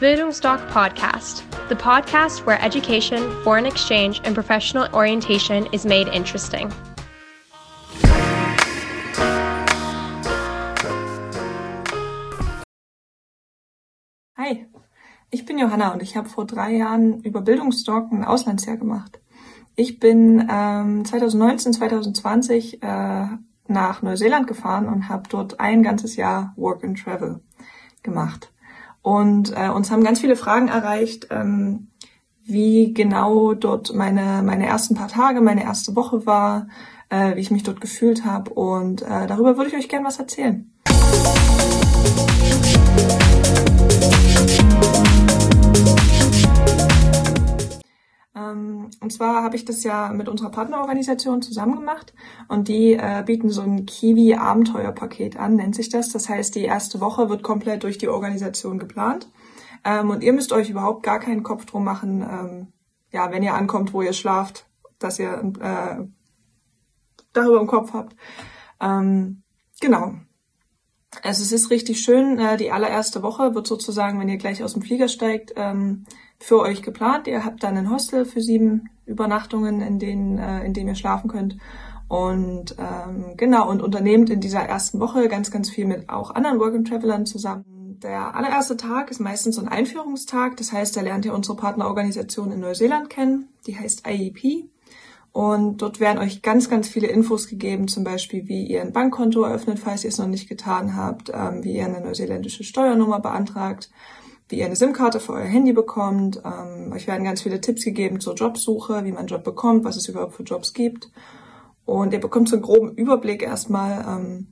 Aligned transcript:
Bildungsdoc 0.00 0.60
Podcast, 0.68 1.42
the 1.68 1.74
podcast 1.74 2.46
where 2.46 2.56
education, 2.62 3.18
foreign 3.42 3.66
exchange, 3.66 4.20
and 4.22 4.32
professional 4.32 4.86
orientation 4.94 5.66
is 5.72 5.84
made 5.84 6.06
interesting. 6.06 6.72
Hi, 14.36 14.68
ich 15.32 15.44
bin 15.44 15.58
Johanna 15.58 15.92
und 15.92 16.00
ich 16.00 16.16
habe 16.16 16.28
vor 16.28 16.46
drei 16.46 16.76
Jahren 16.76 17.20
über 17.24 17.40
Bildungsdoc 17.40 18.12
ein 18.12 18.24
Auslandsjahr 18.24 18.76
gemacht. 18.76 19.18
Ich 19.74 19.98
bin 19.98 20.46
ähm, 20.48 21.04
2019, 21.06 21.72
2020 21.72 22.84
äh, 22.84 23.26
nach 23.66 24.02
Neuseeland 24.02 24.46
gefahren 24.46 24.86
und 24.86 25.08
habe 25.08 25.24
dort 25.28 25.58
ein 25.58 25.82
ganzes 25.82 26.14
Jahr 26.14 26.52
Work 26.54 26.84
and 26.84 27.02
Travel 27.02 27.40
gemacht. 28.04 28.52
Und 29.08 29.56
äh, 29.56 29.70
uns 29.70 29.90
haben 29.90 30.04
ganz 30.04 30.20
viele 30.20 30.36
Fragen 30.36 30.68
erreicht, 30.68 31.28
ähm, 31.30 31.86
wie 32.44 32.92
genau 32.92 33.54
dort 33.54 33.94
meine, 33.94 34.42
meine 34.42 34.66
ersten 34.66 34.94
paar 34.94 35.08
Tage, 35.08 35.40
meine 35.40 35.64
erste 35.64 35.96
Woche 35.96 36.26
war, 36.26 36.68
äh, 37.08 37.34
wie 37.34 37.40
ich 37.40 37.50
mich 37.50 37.62
dort 37.62 37.80
gefühlt 37.80 38.26
habe. 38.26 38.50
Und 38.50 39.00
äh, 39.00 39.26
darüber 39.26 39.56
würde 39.56 39.70
ich 39.70 39.76
euch 39.76 39.88
gerne 39.88 40.06
was 40.06 40.18
erzählen. 40.18 40.70
Ähm, 42.98 43.37
zwar 49.18 49.42
habe 49.42 49.56
ich 49.56 49.64
das 49.64 49.82
ja 49.82 50.12
mit 50.12 50.28
unserer 50.28 50.50
Partnerorganisation 50.50 51.42
zusammen 51.42 51.74
gemacht 51.74 52.14
und 52.46 52.68
die 52.68 52.92
äh, 52.92 53.22
bieten 53.26 53.50
so 53.50 53.62
ein 53.62 53.84
Kiwi-Abenteuerpaket 53.84 55.36
an, 55.36 55.56
nennt 55.56 55.74
sich 55.74 55.88
das. 55.88 56.10
Das 56.10 56.28
heißt, 56.28 56.54
die 56.54 56.64
erste 56.64 57.00
Woche 57.00 57.28
wird 57.28 57.42
komplett 57.42 57.82
durch 57.82 57.98
die 57.98 58.08
Organisation 58.08 58.78
geplant 58.78 59.28
ähm, 59.84 60.10
und 60.10 60.22
ihr 60.22 60.32
müsst 60.32 60.52
euch 60.52 60.70
überhaupt 60.70 61.02
gar 61.02 61.18
keinen 61.18 61.42
Kopf 61.42 61.66
drum 61.66 61.84
machen, 61.84 62.22
ähm, 62.22 62.72
ja, 63.10 63.32
wenn 63.32 63.42
ihr 63.42 63.54
ankommt, 63.54 63.92
wo 63.92 64.02
ihr 64.02 64.12
schlaft, 64.12 64.66
dass 65.00 65.18
ihr 65.18 65.52
äh, 65.60 66.06
darüber 67.32 67.60
im 67.60 67.66
Kopf 67.66 67.92
habt. 67.92 68.14
Ähm, 68.80 69.42
genau. 69.80 70.14
Also 71.22 71.42
es 71.42 71.52
ist 71.52 71.70
richtig 71.70 72.00
schön. 72.00 72.38
Äh, 72.38 72.56
die 72.56 72.70
allererste 72.70 73.22
Woche 73.22 73.54
wird 73.54 73.66
sozusagen, 73.66 74.20
wenn 74.20 74.28
ihr 74.28 74.36
gleich 74.36 74.62
aus 74.62 74.74
dem 74.74 74.82
Flieger 74.82 75.08
steigt, 75.08 75.52
ähm, 75.56 76.04
für 76.38 76.60
euch 76.60 76.82
geplant. 76.82 77.26
Ihr 77.26 77.44
habt 77.44 77.62
dann 77.62 77.76
ein 77.76 77.90
Hostel 77.90 78.24
für 78.24 78.40
sieben 78.40 78.88
Übernachtungen, 79.06 79.80
in 79.80 79.98
denen, 79.98 80.38
äh, 80.38 80.64
in 80.64 80.72
dem 80.72 80.88
ihr 80.88 80.94
schlafen 80.94 81.28
könnt. 81.28 81.56
Und 82.08 82.74
ähm, 82.78 83.34
genau, 83.36 83.68
und 83.68 83.82
unternehmt 83.82 84.30
in 84.30 84.40
dieser 84.40 84.60
ersten 84.60 84.98
Woche 84.98 85.28
ganz, 85.28 85.50
ganz 85.50 85.68
viel 85.68 85.84
mit 85.84 86.08
auch 86.08 86.34
anderen 86.34 86.58
Work 86.58 86.74
and 86.74 86.88
Travelern 86.88 87.26
zusammen. 87.26 87.64
Der 88.02 88.34
allererste 88.34 88.76
Tag 88.76 89.10
ist 89.10 89.20
meistens 89.20 89.56
so 89.56 89.62
ein 89.62 89.68
Einführungstag. 89.68 90.56
Das 90.56 90.72
heißt, 90.72 90.96
da 90.96 91.00
lernt 91.00 91.24
ihr 91.26 91.34
unsere 91.34 91.56
Partnerorganisation 91.56 92.52
in 92.52 92.60
Neuseeland 92.60 93.10
kennen. 93.10 93.48
Die 93.66 93.76
heißt 93.76 94.06
IEP. 94.06 94.70
Und 95.38 95.82
dort 95.82 96.00
werden 96.00 96.18
euch 96.18 96.42
ganz, 96.42 96.68
ganz 96.68 96.88
viele 96.88 97.06
Infos 97.06 97.46
gegeben, 97.46 97.86
zum 97.86 98.02
Beispiel, 98.02 98.48
wie 98.48 98.66
ihr 98.66 98.80
ein 98.80 98.92
Bankkonto 98.92 99.44
eröffnet, 99.44 99.78
falls 99.78 100.02
ihr 100.02 100.08
es 100.08 100.18
noch 100.18 100.26
nicht 100.26 100.48
getan 100.48 100.96
habt, 100.96 101.30
ähm, 101.32 101.62
wie 101.62 101.76
ihr 101.76 101.84
eine 101.84 102.00
neuseeländische 102.00 102.64
Steuernummer 102.64 103.20
beantragt, 103.20 103.88
wie 104.48 104.58
ihr 104.58 104.66
eine 104.66 104.74
SIM-Karte 104.74 105.20
für 105.20 105.34
euer 105.34 105.44
Handy 105.44 105.72
bekommt. 105.72 106.42
Ähm, 106.44 106.90
euch 106.92 107.06
werden 107.06 107.22
ganz 107.22 107.42
viele 107.42 107.60
Tipps 107.60 107.84
gegeben 107.84 108.18
zur 108.18 108.34
Jobsuche, 108.34 109.04
wie 109.04 109.12
man 109.12 109.18
einen 109.18 109.28
Job 109.28 109.44
bekommt, 109.44 109.84
was 109.84 109.94
es 109.94 110.08
überhaupt 110.08 110.34
für 110.34 110.42
Jobs 110.42 110.72
gibt. 110.72 111.08
Und 111.84 112.12
ihr 112.12 112.20
bekommt 112.20 112.48
so 112.48 112.56
einen 112.56 112.64
groben 112.64 112.96
Überblick 112.96 113.44
erstmal, 113.44 114.04
ähm, 114.08 114.48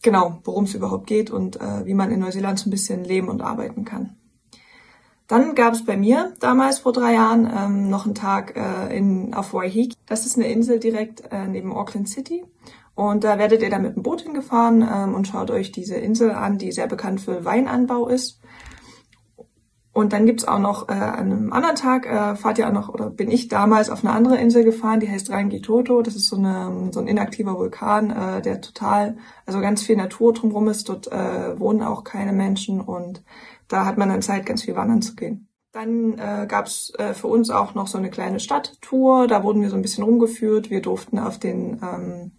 genau, 0.00 0.40
worum 0.44 0.64
es 0.64 0.74
überhaupt 0.74 1.08
geht 1.08 1.30
und 1.30 1.60
äh, 1.60 1.84
wie 1.84 1.92
man 1.92 2.10
in 2.10 2.20
Neuseeland 2.20 2.58
so 2.58 2.70
ein 2.70 2.72
bisschen 2.72 3.04
leben 3.04 3.28
und 3.28 3.42
arbeiten 3.42 3.84
kann. 3.84 4.16
Dann 5.32 5.54
gab 5.54 5.72
es 5.72 5.82
bei 5.82 5.96
mir 5.96 6.34
damals 6.40 6.80
vor 6.80 6.92
drei 6.92 7.14
Jahren 7.14 7.50
ähm, 7.50 7.88
noch 7.88 8.04
einen 8.04 8.14
Tag 8.14 8.54
äh, 8.54 8.94
in, 8.94 9.32
auf 9.32 9.54
Waiheke. 9.54 9.96
Das 10.04 10.26
ist 10.26 10.36
eine 10.36 10.46
Insel 10.46 10.78
direkt 10.78 11.22
äh, 11.32 11.46
neben 11.46 11.72
Auckland 11.72 12.06
City. 12.06 12.44
Und 12.94 13.24
da 13.24 13.38
werdet 13.38 13.62
ihr 13.62 13.70
dann 13.70 13.80
mit 13.80 13.96
dem 13.96 14.02
Boot 14.02 14.20
hingefahren 14.20 14.86
ähm, 14.86 15.14
und 15.14 15.26
schaut 15.26 15.50
euch 15.50 15.72
diese 15.72 15.94
Insel 15.94 16.32
an, 16.32 16.58
die 16.58 16.70
sehr 16.70 16.86
bekannt 16.86 17.22
für 17.22 17.46
Weinanbau 17.46 18.08
ist. 18.08 18.42
Und 19.94 20.14
dann 20.14 20.24
gibt's 20.24 20.46
auch 20.46 20.58
noch 20.58 20.88
äh, 20.88 20.92
an 20.92 21.30
einem 21.30 21.52
anderen 21.52 21.76
Tag, 21.76 22.06
äh, 22.06 22.34
fahrt 22.34 22.58
ihr 22.58 22.66
auch 22.66 22.72
noch, 22.72 22.88
oder 22.88 23.10
bin 23.10 23.30
ich 23.30 23.48
damals 23.48 23.90
auf 23.90 24.02
eine 24.02 24.14
andere 24.14 24.38
Insel 24.38 24.64
gefahren, 24.64 25.00
die 25.00 25.10
heißt 25.10 25.30
Rangitoto. 25.30 26.00
Das 26.00 26.16
ist 26.16 26.28
so, 26.28 26.36
eine, 26.36 26.90
so 26.92 27.00
ein 27.00 27.08
inaktiver 27.08 27.58
Vulkan, 27.58 28.10
äh, 28.10 28.40
der 28.40 28.62
total, 28.62 29.18
also 29.44 29.60
ganz 29.60 29.82
viel 29.82 29.96
Natur 29.96 30.32
drumherum 30.32 30.68
ist. 30.68 30.88
Dort 30.88 31.12
äh, 31.12 31.58
wohnen 31.60 31.82
auch 31.82 32.04
keine 32.04 32.32
Menschen 32.32 32.80
und 32.80 33.22
da 33.68 33.84
hat 33.84 33.98
man 33.98 34.08
dann 34.08 34.22
Zeit, 34.22 34.46
ganz 34.46 34.62
viel 34.62 34.76
wandern 34.76 35.02
zu 35.02 35.14
gehen. 35.14 35.48
Dann 35.72 36.18
äh, 36.18 36.46
gab's 36.48 36.92
äh, 36.98 37.12
für 37.12 37.26
uns 37.28 37.50
auch 37.50 37.74
noch 37.74 37.86
so 37.86 37.98
eine 37.98 38.10
kleine 38.10 38.40
Stadttour. 38.40 39.26
Da 39.26 39.42
wurden 39.42 39.62
wir 39.62 39.70
so 39.70 39.76
ein 39.76 39.82
bisschen 39.82 40.04
rumgeführt. 40.04 40.70
Wir 40.70 40.82
durften 40.82 41.18
auf 41.18 41.38
den 41.38 41.80
ähm, 41.82 42.32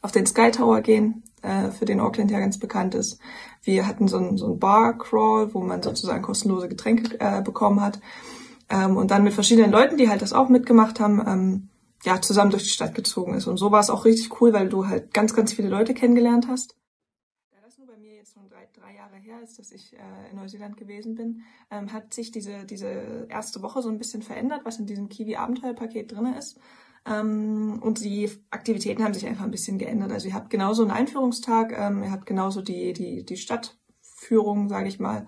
auf 0.00 0.12
den 0.12 0.26
Sky 0.26 0.50
Tower 0.50 0.80
gehen, 0.80 1.22
äh, 1.42 1.70
für 1.70 1.84
den 1.84 2.00
Auckland 2.00 2.30
ja 2.30 2.40
ganz 2.40 2.58
bekannt 2.58 2.94
ist. 2.94 3.18
Wir 3.62 3.86
hatten 3.86 4.08
so 4.08 4.18
ein, 4.18 4.36
so 4.36 4.46
ein 4.52 4.58
Bar-Crawl, 4.58 5.54
wo 5.54 5.60
man 5.60 5.82
sozusagen 5.82 6.22
kostenlose 6.22 6.68
Getränke 6.68 7.18
äh, 7.20 7.42
bekommen 7.42 7.80
hat. 7.80 8.00
Ähm, 8.70 8.96
und 8.96 9.10
dann 9.10 9.24
mit 9.24 9.32
verschiedenen 9.32 9.70
Leuten, 9.70 9.96
die 9.96 10.08
halt 10.08 10.22
das 10.22 10.32
auch 10.32 10.48
mitgemacht 10.48 11.00
haben, 11.00 11.22
ähm, 11.26 11.68
ja, 12.04 12.20
zusammen 12.20 12.50
durch 12.50 12.64
die 12.64 12.68
Stadt 12.70 12.94
gezogen 12.94 13.34
ist. 13.34 13.46
Und 13.46 13.56
so 13.56 13.72
war 13.72 13.80
es 13.80 13.90
auch 13.90 14.04
richtig 14.04 14.40
cool, 14.40 14.52
weil 14.52 14.68
du 14.68 14.86
halt 14.86 15.12
ganz, 15.12 15.34
ganz 15.34 15.52
viele 15.52 15.68
Leute 15.68 15.94
kennengelernt 15.94 16.46
hast. 16.48 16.76
Da 17.50 17.58
das 17.64 17.78
nur 17.78 17.86
bei 17.86 17.96
mir 17.96 18.14
jetzt 18.14 18.34
schon 18.34 18.48
drei, 18.48 18.68
drei 18.72 18.94
Jahre 18.94 19.16
her 19.16 19.42
ist, 19.42 19.58
dass 19.58 19.72
ich 19.72 19.94
äh, 19.94 20.30
in 20.30 20.36
Neuseeland 20.36 20.76
gewesen 20.76 21.14
bin, 21.14 21.42
ähm, 21.70 21.92
hat 21.92 22.14
sich 22.14 22.30
diese, 22.30 22.64
diese 22.64 23.26
erste 23.28 23.62
Woche 23.62 23.82
so 23.82 23.88
ein 23.88 23.98
bisschen 23.98 24.22
verändert, 24.22 24.60
was 24.64 24.78
in 24.78 24.86
diesem 24.86 25.08
Kiwi-Abenteuerpaket 25.08 26.12
drinne 26.12 26.38
ist. 26.38 26.58
Ähm, 27.06 27.80
und 27.82 28.04
die 28.04 28.30
Aktivitäten 28.50 29.04
haben 29.04 29.14
sich 29.14 29.26
einfach 29.26 29.44
ein 29.44 29.50
bisschen 29.50 29.78
geändert. 29.78 30.12
Also 30.12 30.28
ihr 30.28 30.34
habt 30.34 30.50
genauso 30.50 30.82
einen 30.82 30.90
Einführungstag, 30.90 31.72
ähm, 31.78 32.02
ihr 32.02 32.10
habt 32.10 32.26
genauso 32.26 32.62
die, 32.62 32.92
die, 32.92 33.24
die 33.24 33.36
Stadtführung, 33.36 34.68
sage 34.68 34.88
ich 34.88 34.98
mal. 34.98 35.26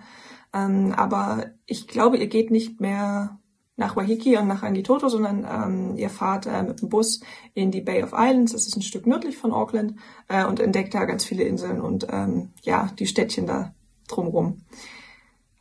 Ähm, 0.53 0.93
aber 0.97 1.47
ich 1.67 1.87
glaube, 1.87 2.19
ihr 2.19 2.27
geht 2.27 2.51
nicht 2.51 2.81
mehr 2.81 3.41
nach 3.81 3.97
Wahiki 3.97 4.37
und 4.37 4.47
nach 4.47 4.63
Angitoto, 4.63 5.09
sondern 5.09 5.47
ähm, 5.51 5.97
ihr 5.97 6.11
fahrt 6.11 6.47
äh, 6.47 6.63
mit 6.63 6.83
dem 6.83 6.91
Bus 6.91 7.21
in 7.55 7.71
die 7.71 7.81
Bay 7.81 8.03
of 8.03 8.13
Islands, 8.13 8.53
das 8.53 8.67
ist 8.67 8.77
ein 8.77 8.83
Stück 8.83 9.07
nördlich 9.07 9.39
von 9.39 9.53
Auckland, 9.53 9.95
äh, 10.29 10.45
und 10.45 10.61
entdeckt 10.61 10.95
da 10.95 11.07
ganz 11.07 11.25
viele 11.25 11.45
Inseln 11.45 11.81
und 11.81 12.07
ähm, 12.11 12.51
ja, 12.63 12.91
die 12.99 13.07
Städtchen 13.07 13.47
da 13.47 13.75
drumrum. 14.07 14.61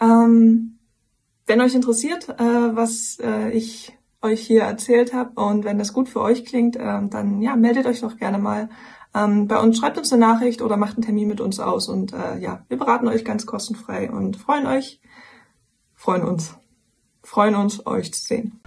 Ähm, 0.02 0.80
wenn 1.48 1.62
euch 1.62 1.74
interessiert, 1.74 2.28
äh, 2.30 2.76
was 2.76 3.18
äh, 3.24 3.52
ich 3.52 3.98
euch 4.22 4.42
hier 4.42 4.64
erzählt 4.64 5.14
habe. 5.14 5.40
Und 5.42 5.64
wenn 5.64 5.80
das 5.80 5.94
gut 5.94 6.10
für 6.10 6.22
euch 6.22 6.46
klingt, 6.46 6.78
ähm, 6.80 7.10
dann 7.10 7.42
ja, 7.42 7.56
meldet 7.56 7.86
euch 7.86 8.02
doch 8.02 8.18
gerne 8.18 8.38
mal 8.38 8.70
ähm, 9.16 9.48
bei 9.48 9.60
uns, 9.60 9.78
schreibt 9.78 9.98
uns 9.98 10.12
eine 10.14 10.26
Nachricht 10.26 10.62
oder 10.62 10.78
macht 10.78 10.96
einen 10.96 11.06
Termin 11.06 11.28
mit 11.28 11.42
uns 11.42 11.60
aus. 11.60 11.88
Und 11.88 12.14
äh, 12.14 12.38
ja, 12.40 12.66
wir 12.68 12.78
beraten 12.78 13.08
euch 13.08 13.26
ganz 13.26 13.46
kostenfrei 13.46 14.12
und 14.12 14.38
freuen 14.38 14.68
euch, 14.68 15.02
freuen 15.96 16.24
uns, 16.24 16.56
freuen 17.24 17.56
uns, 17.56 17.86
euch 17.86 18.14
zu 18.14 18.22
sehen. 18.22 18.59